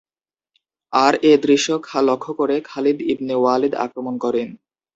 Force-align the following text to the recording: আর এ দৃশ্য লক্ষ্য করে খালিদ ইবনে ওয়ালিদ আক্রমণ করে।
আর 0.93 1.13
এ 1.23 1.33
দৃশ্য 1.43 1.67
লক্ষ্য 2.01 2.31
করে 2.33 2.55
খালিদ 2.69 2.97
ইবনে 3.13 3.33
ওয়ালিদ 3.37 3.73
আক্রমণ 3.85 4.15
করে। 4.23 4.41